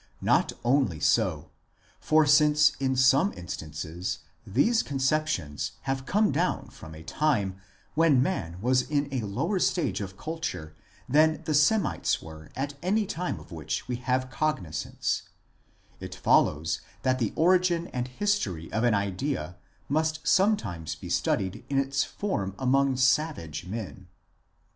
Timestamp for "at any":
12.55-13.05